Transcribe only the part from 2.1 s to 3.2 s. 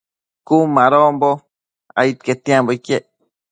quetianbo iquec